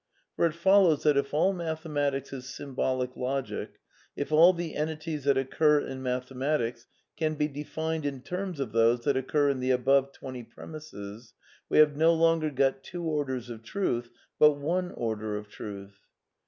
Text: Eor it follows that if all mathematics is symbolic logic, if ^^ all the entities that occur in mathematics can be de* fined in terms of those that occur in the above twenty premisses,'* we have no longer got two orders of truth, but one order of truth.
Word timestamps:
Eor 0.39 0.47
it 0.47 0.55
follows 0.55 1.03
that 1.03 1.15
if 1.15 1.31
all 1.31 1.53
mathematics 1.53 2.33
is 2.33 2.49
symbolic 2.49 3.15
logic, 3.15 3.79
if 4.15 4.29
^^ 4.29 4.31
all 4.31 4.51
the 4.51 4.73
entities 4.75 5.25
that 5.25 5.37
occur 5.37 5.79
in 5.79 6.01
mathematics 6.01 6.87
can 7.15 7.35
be 7.35 7.47
de* 7.47 7.63
fined 7.63 8.03
in 8.03 8.19
terms 8.23 8.59
of 8.59 8.71
those 8.71 9.01
that 9.01 9.15
occur 9.15 9.47
in 9.49 9.59
the 9.59 9.69
above 9.69 10.11
twenty 10.11 10.41
premisses,'* 10.41 11.35
we 11.69 11.77
have 11.77 11.95
no 11.95 12.15
longer 12.15 12.49
got 12.49 12.83
two 12.83 13.03
orders 13.03 13.47
of 13.51 13.61
truth, 13.61 14.09
but 14.39 14.53
one 14.53 14.89
order 14.93 15.37
of 15.37 15.47
truth. 15.49 15.99